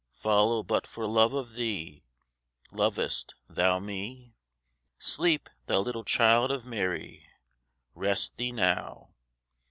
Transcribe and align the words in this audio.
Follow 0.15 0.63
but 0.63 0.87
for 0.87 1.05
love 1.05 1.31
of 1.33 1.53
Thee. 1.53 2.01
Lov'st 2.71 3.35
Thou 3.47 3.77
me? 3.77 4.33
Sleep, 4.97 5.47
Thou 5.67 5.81
little 5.81 6.03
Child 6.03 6.49
of 6.51 6.65
Mary, 6.65 7.27
Rest 7.93 8.35
Thee 8.37 8.51
now. 8.51 9.13